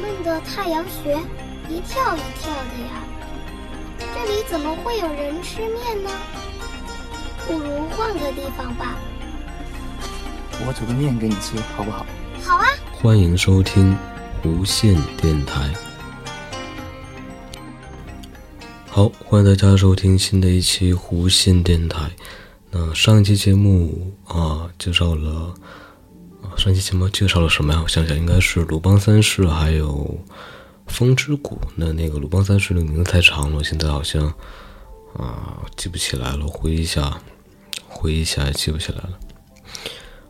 [0.00, 1.16] 闷的太阳穴，
[1.68, 3.02] 一跳一跳的呀。
[3.98, 6.10] 这里怎么会有人吃面呢？
[7.46, 8.96] 不如换个地方吧。
[10.66, 12.06] 我煮个面给你吃，好不好？
[12.42, 12.66] 好啊。
[12.92, 13.96] 欢迎收听
[14.44, 15.70] 无线电台。
[18.88, 22.10] 好，欢迎大家收听新的一期无线电台。
[22.70, 25.54] 那上一期节目啊，介绍了啊，
[26.56, 27.80] 上期节目介绍了什么呀？
[27.82, 30.18] 我想想，应该是鲁邦三世还有
[30.86, 31.58] 风之谷。
[31.76, 34.26] 那那个鲁邦三世的名字太长了，现在好像
[35.14, 36.46] 啊记不起来了。
[36.46, 37.20] 回忆一下，
[37.86, 39.18] 回忆一下也，记不起来了。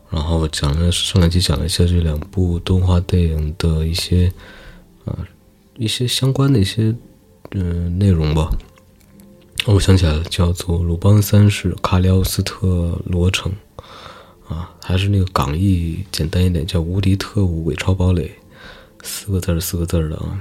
[0.09, 4.31] 然后讲了上两期讲了一下这两部动画电影的一些
[5.05, 5.17] 啊
[5.77, 6.93] 一些相关的一些
[7.51, 8.49] 嗯内容吧。
[9.65, 13.51] 我想起来了，叫做《鲁邦三世卡里奥斯特罗城》
[14.47, 18.23] 啊，还是那个港译简单一点，叫《无敌特务伪钞堡垒》，
[19.03, 20.39] 四个字儿四个字儿的啊。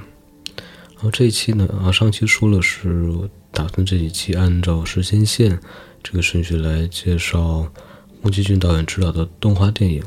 [0.95, 3.13] 然后这一期呢啊，上期说了是
[3.51, 5.59] 打算这几期按照时间线
[6.03, 7.67] 这个顺序来介绍。
[8.23, 10.03] 宫崎骏导演执导的动画电影，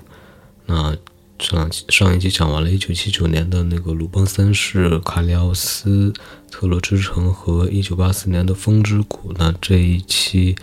[0.66, 0.98] 那
[1.38, 6.12] 上上一集讲完了1979年的那个《鲁邦三世卡里奥斯
[6.50, 10.56] 特罗之城》和1984年的《风之谷》，那这一期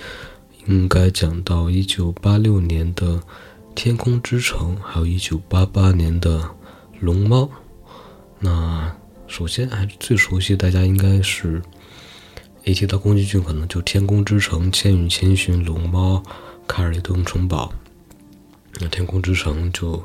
[0.66, 3.18] 应该讲到1986年的
[3.74, 6.38] 《天空之城》，还有1988年的
[7.00, 7.42] 《龙猫》。
[8.40, 8.94] 那
[9.26, 11.62] 首先还是最熟悉，大家应该是
[12.64, 16.16] 一提到宫崎骏，可能就《天空之城》《千与千寻》《龙猫》。
[16.66, 17.70] 卡尔顿城堡，
[18.80, 20.02] 那天空之城就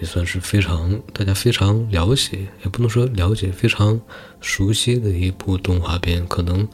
[0.00, 4.00] 也算是非常大家非常了解，也不能说了解，非常
[4.40, 6.66] 熟悉的一部动画片，可能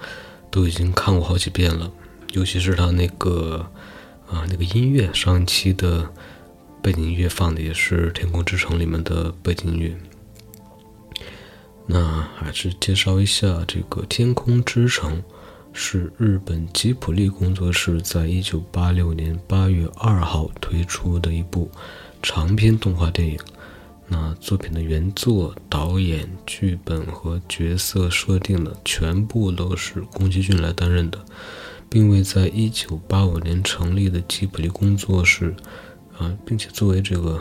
[0.48, 1.90] 都已经看过好几遍了。
[2.34, 3.66] 尤其是他那个
[4.28, 6.08] 啊那个音乐，上一期的
[6.82, 9.96] 背景音乐放的也是天空之城里面的背景音乐。
[11.86, 15.22] 那还是介绍一下这个天空之城。
[15.76, 21.68] 是日本吉卜力工作室在一九八六年八月二号推出的一部
[22.22, 23.36] 长篇动画电影。
[24.06, 31.18] 那作品的原作、导演、剧本和角色设定呢，全部都是宫崎骏来担任的，
[31.94, 35.54] 并为在一九八五年成立的吉卜力工作室
[36.18, 37.40] 啊，并且作为这个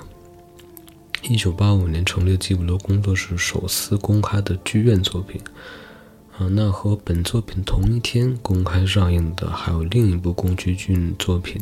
[1.24, 5.42] 一九八五年成立的吉卜力工作室首次公开的剧院作品。
[6.38, 11.60] 啊，那和本作品同一天公开上映的还有另一部宫崎骏作品，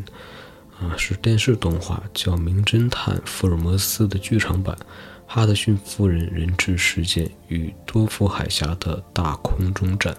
[0.78, 4.75] 啊，是电视动画叫《名侦探福尔摩斯》的剧场版
[5.25, 10.13] 《哈德逊夫人人质事件与多佛海峡的大空中战》。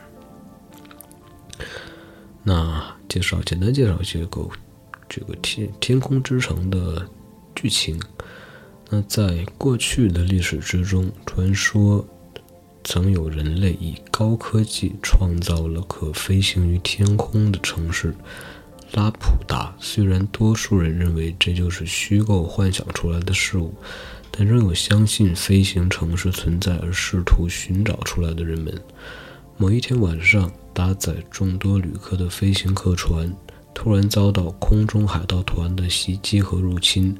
[2.43, 4.49] 那介绍简单介绍这个
[5.09, 7.07] 这个天天空之城的
[7.55, 8.01] 剧情。
[8.91, 12.07] 那在过去的历史之中，传说。
[12.85, 18.13] 曾有人类以高科技创造了可飞行于天空的城市
[18.91, 19.73] 拉普达。
[19.79, 23.73] 虽然多数人认为这就是虚构幻想出来的事物，
[24.33, 28.77] 但仍有相信飞行城市存在而试图寻找出来的人们。
[29.57, 33.33] 某一天晚上，搭载众多旅客的飞行客船
[33.75, 37.17] 突然遭到空中海盗团的袭击和入侵。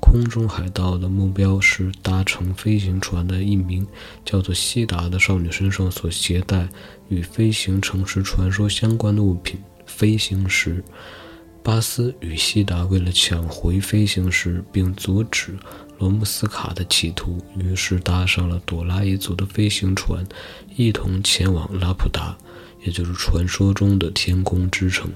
[0.00, 3.84] 空中海盗的目标是搭乘飞行船的一名
[4.24, 6.68] 叫做西达的少女身上所携带
[7.08, 10.82] 与飞行城市传说相关的物品——飞行石。
[11.64, 15.58] 巴斯与西达为了抢回飞行石并阻止
[15.98, 20.24] 罗姆斯卡的企图，于是搭上了朵拉一族的飞行船，
[20.76, 22.38] 一同前往拉普达，
[22.84, 25.10] 也就是传说中的天空之城。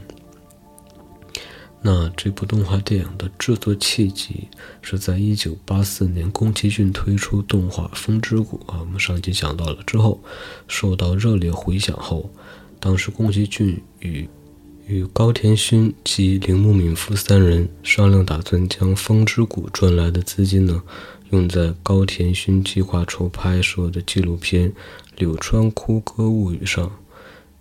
[1.84, 4.47] 那这部动画电影的制作契机
[4.83, 10.22] 是在一九八四年宫崎骏推出动画《风之谷》啊，我们上集讲到了之后，
[10.69, 12.31] 受到热烈回响后，
[12.78, 14.28] 当时宫崎骏与
[14.87, 20.81] 与高田勋及铃木敏夫三人商量，打算将《风之谷》赚来的资金呢，
[21.31, 24.71] 用在高田勋计划筹拍摄的纪录片
[25.16, 26.92] 《柳川哭歌物语》上。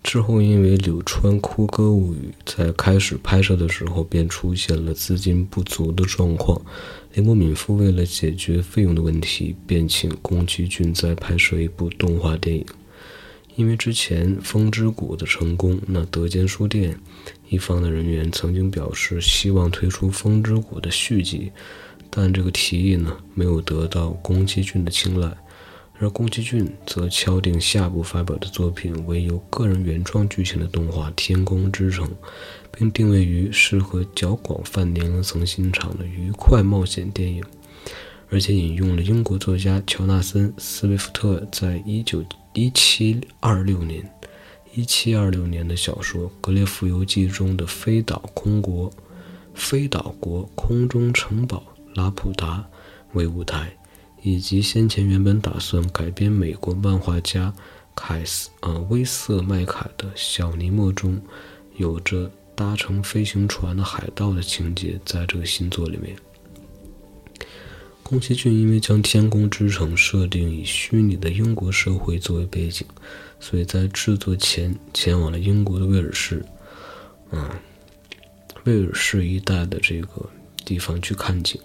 [0.02, 6.60] 之后，因为《柳川哭歌物语》在开始拍摄的时候便出现了资金不足的状况，
[7.14, 12.66] 铃木敏夫为了解决费用的问题，便请宫崎骏再拍摄一部动画电影。
[13.54, 16.98] 因为之前《风之谷》的成功，那德间书店
[17.48, 21.52] 一方的人员曾经表示希望推出《风之谷》的续集，
[22.10, 25.30] 但这个提议呢没有得到宫崎骏的青睐。
[26.02, 32.04] 而宫崎骏则敲定下部发表的作品为由个人原创剧情的动画《天空之城》，
[32.76, 37.40] 并定位于适合较广泛年龄层欣赏的愉快冒险电影。
[38.28, 44.02] 而且引用了英国作家乔纳森·斯威夫特在一九一七二六年
[44.74, 48.90] 一七二六年的小说《格列佛游记》中的飞岛空国、
[49.54, 51.62] 飞岛国空中城堡
[51.94, 52.66] 拉普达
[53.12, 53.76] 为舞台，
[54.22, 57.52] 以及先前原本打算改编美国漫画家
[57.94, 61.20] 凯斯呃威瑟麦凯的《小尼莫》中，
[61.76, 66.16] 有着搭乘飞行船的海盗的情节，在这个新作里面。
[68.02, 72.86] 宫崎骏因为将《天空之城》设定以虚拟的英国社会作为背景，
[73.40, 76.44] 所以在制作前前往了英国的威尔士，
[77.30, 77.48] 嗯，
[78.64, 80.28] 威尔士一带的这个
[80.64, 81.60] 地方去看景。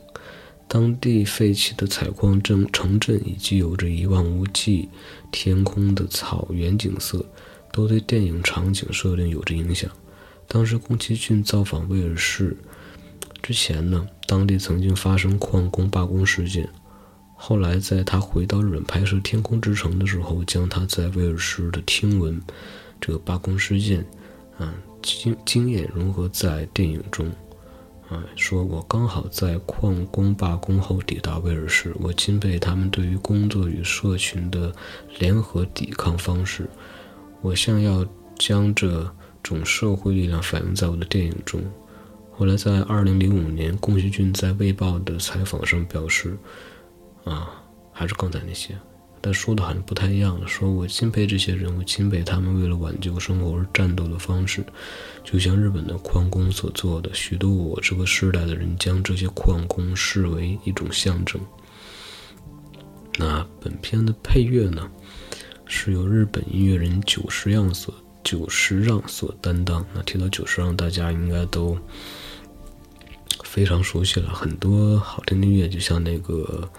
[0.67, 4.89] 当地废弃的采矿镇城镇以及有着一望无际
[5.31, 7.25] 天空的草原景色，
[7.71, 9.89] 都对电影场景设定有着影响。
[10.47, 12.55] 当时宫崎骏造访威尔士。
[13.41, 16.67] 之前呢，当地曾经发生矿工罢工事件。
[17.33, 22.41] 后来在他回到日本拍摄《天空之城》的时候，将他在威尔士的听闻
[22.99, 24.05] 这个罢工事件，
[24.57, 27.31] 啊经经验融合在电影中，
[28.09, 34.74] 啊说我刚好在矿工罢工后抵达威尔士，我钦佩他们对于工作与社群的
[35.19, 36.69] 联合抵抗方式，
[37.42, 38.06] 我想要
[38.38, 39.09] 将这
[39.44, 41.62] 种社会力量反映在我的电影中。
[42.31, 46.38] 后来，在二零零五年，宫崎骏在《卫报》的采访上表示
[47.25, 47.62] ：“啊，
[47.92, 48.77] 还是刚才那些，
[49.21, 50.47] 但说的好像不太一样了。
[50.47, 54.63] 说我钦佩这些人，我钦佩他们为了挽救生活而战斗的方式，
[55.23, 57.09] 就像日本的矿工所做的。
[57.13, 61.41] 许多我这个时代的人将这些矿工视为一种象征。”
[63.17, 64.89] 那本片的配乐呢，
[65.65, 67.93] 是由日本音乐人久石让所
[68.23, 69.85] 久石让所担当。
[69.93, 71.77] 那提到久石让，大家应该都。
[73.43, 76.69] 非常熟悉了，很多好听的音乐，就像那个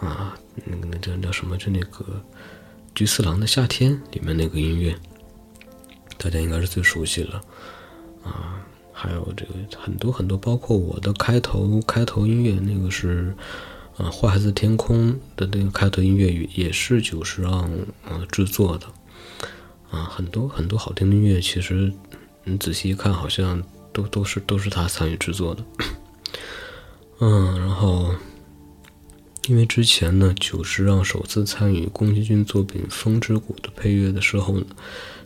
[0.00, 1.56] 啊，那个那叫叫什么？
[1.56, 2.04] 就那个
[2.94, 4.96] 《菊次郎的夏天》里面那个音乐，
[6.16, 7.40] 大家应该是最熟悉了
[8.24, 8.64] 啊。
[8.92, 13.34] 还有这个很多很多，包括我的开头开头音乐，那个是
[13.96, 17.70] 啊《坏孩子天空》的那个开头音乐，也是久石让
[18.06, 18.86] 呃制作的
[19.90, 20.04] 啊。
[20.04, 21.90] 很多很多好听的音乐，其实
[22.44, 23.62] 你仔细一看，好像
[23.92, 25.64] 都都是都是他参与制作的。
[27.20, 28.14] 嗯，然后，
[29.48, 34.66] 因为之前呢，久石让首次参与宫崎骏作品《风之谷》的配乐的时候呢，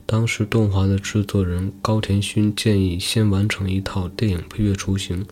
[0.07, 5.27] 当时动画的制作人高田勋建议先完成一套电影配乐雏形，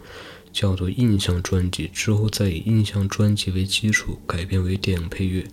[0.52, 5.46] 叫做印象专辑，之后再以印象专辑为基础改编为电影配乐。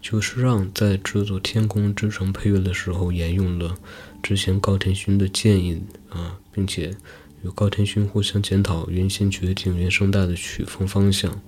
[0.00, 3.76] 久石让在制作《天空之城》配乐的时候，沿用了
[4.22, 6.94] 之前高田勋的建议啊，并且。
[7.42, 11.40] 与高田勋互相检讨原先决定原声带的曲风方向。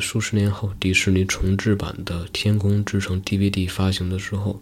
[0.00, 4.60] 数十年后，迪士尼重制版的《天空之城》DVD 发行的时候，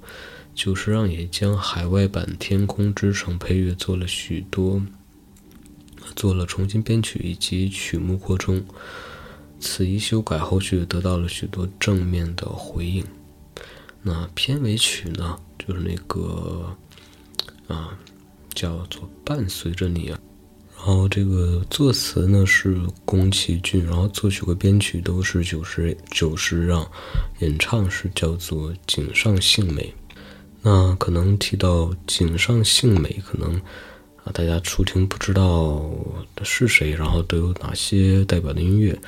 [0.54, 4.82] 久石让也将海外版《天空之城》配乐做了许多，
[6.14, 8.64] 做了重新编曲以及曲目扩充。
[9.60, 13.04] 此一修改后续得到了许多正面的回应。
[14.02, 16.76] 那片尾曲呢，就是那个
[17.66, 17.98] 啊。
[18.54, 20.20] 叫做伴随着你啊，
[20.84, 26.84] 然后这个作词呢是宫崎骏，然后作曲和编曲都是久石久石让，
[27.38, 29.94] 演唱是叫做井上幸美。
[30.60, 33.54] 那可能提到井上幸美，可能
[34.24, 35.88] 啊大家初听不知道
[36.42, 39.00] 是谁，然后都有哪些代表的音乐。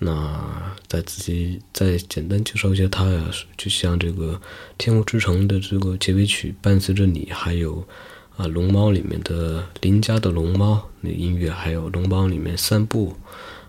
[0.00, 4.32] 那再自己再简单介绍一下他呀，就像这个
[4.76, 7.86] 《天空之城》的这个结尾曲伴随着你，还有。
[8.36, 13.14] 啊，龙猫里面的邻家的龙猫那音乐，还有龙猫里面散步，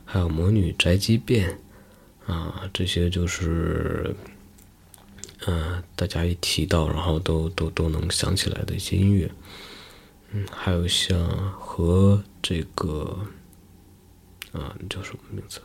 [0.05, 1.59] 还有魔女宅急便，
[2.25, 4.15] 啊，这些就是，
[5.45, 9.29] 嗯，大家一提到，然后都都都能想起来的一些音乐，
[10.31, 11.19] 嗯，还有像
[11.59, 13.19] 和这个，
[14.53, 15.59] 啊，叫什么名字？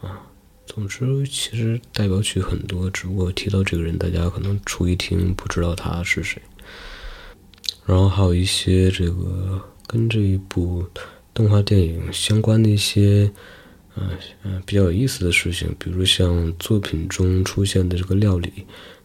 [0.00, 0.22] 啊，
[0.66, 6.40] 总之，其实代表曲很多，只不过提到这个人，大家可能初一听不知道他是谁。
[7.88, 10.84] 然后还有一些这个跟这一部
[11.32, 13.32] 动画电影相关的一些，
[13.96, 14.10] 嗯
[14.42, 18.52] 嗯比较有意思的事情，比如像作品中出现的这个料理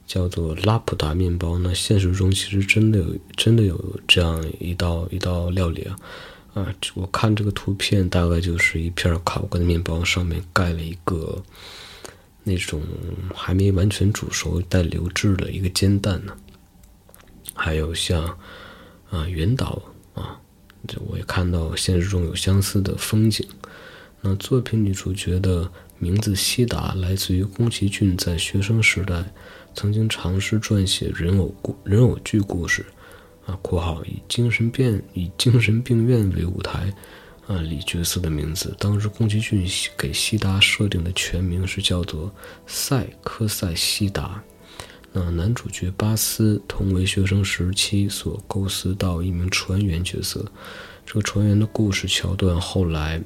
[0.05, 3.05] 叫做拉普达面包，那现实中其实真的有
[3.37, 5.95] 真的有这样一道一道料理啊，
[6.53, 11.41] 啊，我看这个图片大概就是一片烤过的面包，上面盖了一个
[12.43, 12.81] 那种
[13.33, 16.33] 还没完全煮熟带流质的一个煎蛋呢，
[17.53, 18.37] 还有像。
[19.13, 19.79] 啊，原岛
[20.15, 20.41] 啊，
[20.87, 23.47] 这我也看到现实中有相似的风景。
[24.21, 29.23] 那作品女主角的名字西达来自于宫崎骏在学生时代
[29.75, 32.83] 曾经尝试撰写人偶故人偶剧故事，
[33.45, 36.91] 啊（括号以精神病以精神病院为舞台）
[37.45, 38.75] 啊里角色的名字。
[38.79, 39.63] 当时宫崎骏
[39.95, 42.33] 给西达设定的全名是叫做
[42.65, 44.43] 赛科赛西达。
[45.15, 50.43] 那男主角巴斯同为学生时期所构思到一名船员角色，
[51.05, 53.21] 这个船员的故事桥段后来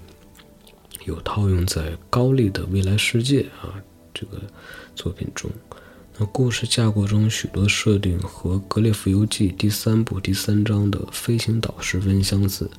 [1.06, 3.82] 有套用在高丽的未来世界啊
[4.14, 4.42] 这个
[4.96, 5.50] 作品中。
[6.20, 12.70] 那故事架构中许多设定和《格列佛游记》第三部第三章的飞行岛十分相似，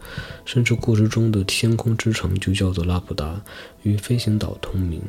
[0.45, 3.41] 甚至故事中的天空之城就叫做拉普达，
[3.85, 5.01] 与飞行岛同名。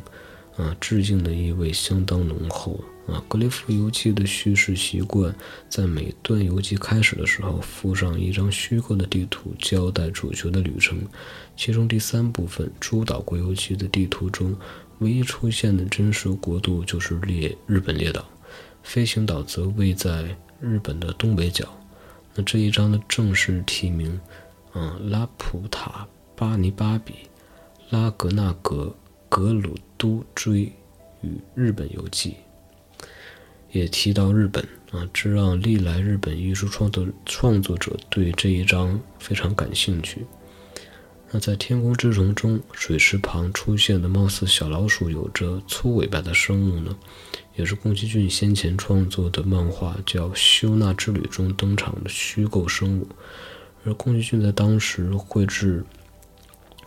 [0.58, 2.80] 啊，致敬的意味相当浓厚
[3.12, 3.20] 啊！
[3.28, 5.34] 《格列佛游记》的叙事习惯，
[5.68, 11.00] 在每段游记开始的时候附上一张虚构的地图，交代主角的旅程。
[11.56, 14.56] 其中第三部分《诸岛国游记》的地图中，
[15.00, 18.26] 唯一出现的真实国度就是列日本列岛，
[18.84, 21.68] 飞行岛则位在日本的东北角。
[22.36, 24.20] 那这一章的正式题名，
[24.74, 27.14] 啊，拉普塔巴尼巴比
[27.90, 28.96] 拉格纳格。
[29.32, 30.62] 格鲁都追
[31.22, 32.34] 与日本游记
[33.72, 40.26] 也提到日本啊，这让历来日本艺术创作创作者对这一章非常感兴趣。
[41.32, 46.98] 那在《天空之城》中，水池旁出现的貌似小老鼠、有着粗尾巴的生物呢，
[47.56, 53.08] 也是宫崎骏先前创作的漫画叫《修纳之旅》中登场的虚构生物，
[53.86, 55.86] 而宫崎骏在当时绘制。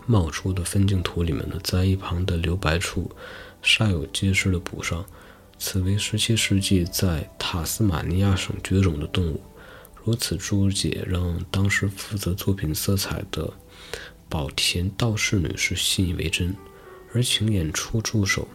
[0.04, 3.08] 冒出的分镜图里面呢，在一旁的留白处，
[3.62, 5.06] 煞有介事的补上，
[5.64, 9.40] 此为17世纪在塔斯马尼亚省绝种的动物。
[10.04, 13.48] 如此注解让当时负责作品色彩的
[14.28, 16.52] 宝田道士女士信以为真，
[17.14, 18.48] 而请演出助手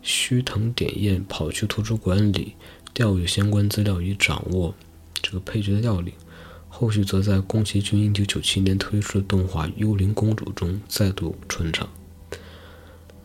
[0.00, 2.54] 须藤典彦跑去图书馆里
[2.94, 4.74] 调阅相关资料，以掌握
[5.20, 6.14] 这个配角的要领。
[6.70, 11.86] 后续则在宫崎骏1997年推出的动画《幽灵公主》中再度穿插。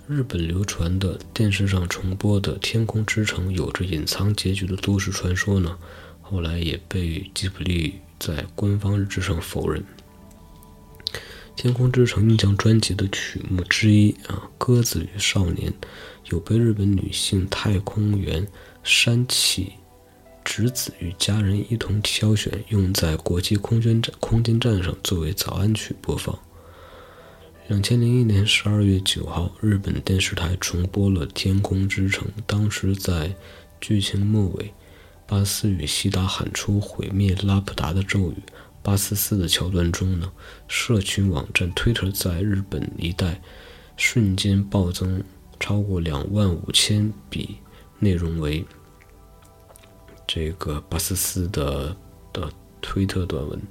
[0.10, 5.78] 日本流传的电视上重播的《天空之城》有着隐藏结局的都市传说呢，
[6.20, 9.80] 后来也被吉卜力在官方日志上否认。
[11.56, 15.72] 《天空之城》印象专辑的曲目之一啊，《鸽子与少年》
[16.32, 18.48] 有被日本女性太空员
[18.84, 19.74] 山崎。
[20.44, 26.36] 直子与家人一同挑选，用在国际空间站空间站上作为早安曲播放。
[27.70, 32.28] 两千零一年十二月九号，日本电视台重播了《天空之城》。
[32.48, 33.36] 当时在
[33.80, 34.74] 剧情末尾，
[35.28, 38.38] 巴斯与西达喊出毁灭拉普达的咒语
[38.82, 40.32] “八四四”的桥段中呢，
[40.68, 43.40] 社群网站 Twitter 在日本一带
[43.96, 45.24] 瞬间暴增
[45.60, 47.58] 超过两万五千笔，
[48.00, 48.66] 内容为。
[50.26, 51.96] 这个巴斯斯的
[52.34, 53.62] 的推特短文，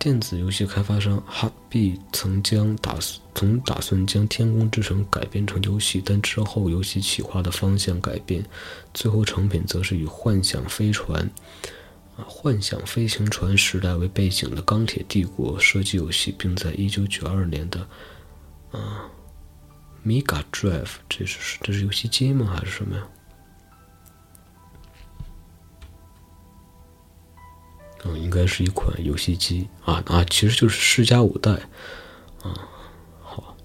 [0.00, 8.42] 电子游戏开发商哈币曾将打算曾打算将《天空之城》改编成游戏，但之后游戏企划的方向改变，
[8.94, 11.22] 最后成品则是以《幻想飞船》
[12.16, 17.86] 啊《幻想飞行船》时代为背景的《钢铁帝国》射击游戏，并在一九九二年的
[18.72, 19.04] 啊
[20.02, 22.56] Mega Drive，这是这是游戏机吗？
[22.58, 23.06] 还是什么呀？
[28.04, 31.52] 嗯，应该是一款游戏机啊啊，其实就是世嘉五代
[32.42, 32.54] 啊。
[33.22, 33.56] 好，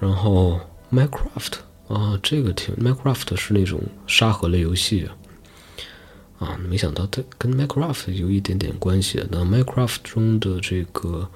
[0.00, 0.58] 然后
[0.90, 1.52] Minecraft
[1.88, 5.08] 啊，这个挺 Minecraft 是那种沙盒类游戏
[6.38, 9.22] 啊，没想到它跟 Minecraft 有一点点关系。
[9.30, 11.30] 那 Minecraft 中的这个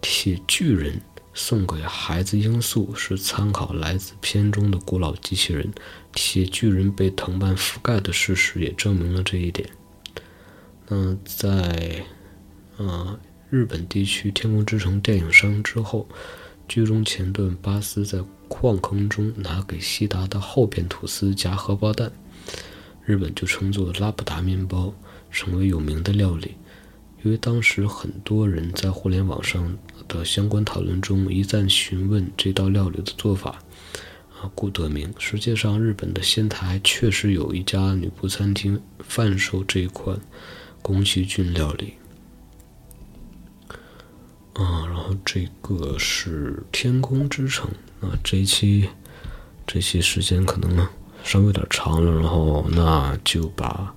[0.00, 1.00] 铁巨人
[1.34, 5.72] 送给孩子罂粟，是参考来自片中的古老机器人。
[6.12, 9.68] 铁巨人被藤蔓覆盖的事实也证明了这一点。
[10.94, 12.04] 嗯，在
[12.76, 13.18] 呃
[13.48, 16.06] 日本地区《天空之城》电影上映之后，
[16.68, 22.12] 剧中前段巴斯在矿坑中拿给西达的厚片吐司夹荷包蛋，
[23.06, 24.92] 日本就称作拉布达面包，
[25.30, 26.56] 成为有名的料理。
[27.22, 29.74] 因为当时很多人在互联网上
[30.06, 33.62] 的相关讨论中一再询问这道料理的做法，
[34.38, 35.10] 啊，故得名。
[35.18, 40.20] 实际上，日本的仙台确实有一家女仆餐厅贩售这一款。
[40.82, 41.94] 宫崎骏料理
[44.54, 47.70] 啊，然后这个是《天空之城》
[48.06, 48.88] 啊，这一期
[49.66, 50.86] 这期时间可能
[51.24, 53.94] 稍微有点长了，然后那就把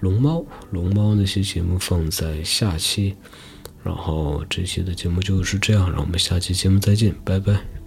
[0.00, 3.16] 龙猫龙猫那些节目放在下期，
[3.82, 7.77] 然后这期的节目就是这样，让我们下期节目再见，拜拜。